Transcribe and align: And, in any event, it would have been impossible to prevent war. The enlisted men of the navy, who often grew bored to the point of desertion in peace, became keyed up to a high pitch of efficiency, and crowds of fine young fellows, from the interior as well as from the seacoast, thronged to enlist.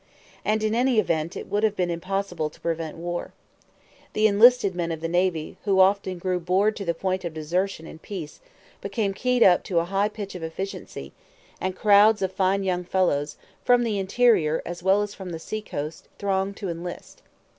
And, 0.43 0.63
in 0.63 0.73
any 0.73 0.97
event, 0.97 1.37
it 1.37 1.45
would 1.47 1.61
have 1.61 1.75
been 1.75 1.91
impossible 1.91 2.49
to 2.49 2.59
prevent 2.59 2.97
war. 2.97 3.33
The 4.13 4.25
enlisted 4.25 4.73
men 4.73 4.91
of 4.91 4.99
the 4.99 5.07
navy, 5.07 5.57
who 5.63 5.79
often 5.79 6.17
grew 6.17 6.39
bored 6.39 6.75
to 6.77 6.85
the 6.85 6.95
point 6.95 7.23
of 7.23 7.35
desertion 7.35 7.85
in 7.85 7.99
peace, 7.99 8.39
became 8.81 9.13
keyed 9.13 9.43
up 9.43 9.63
to 9.65 9.77
a 9.77 9.85
high 9.85 10.09
pitch 10.09 10.33
of 10.33 10.41
efficiency, 10.41 11.13
and 11.59 11.75
crowds 11.75 12.23
of 12.23 12.31
fine 12.31 12.63
young 12.63 12.83
fellows, 12.83 13.37
from 13.63 13.83
the 13.83 13.99
interior 13.99 14.63
as 14.65 14.81
well 14.81 15.03
as 15.03 15.13
from 15.13 15.29
the 15.29 15.37
seacoast, 15.37 16.07
thronged 16.17 16.57
to 16.57 16.69
enlist. 16.69 17.21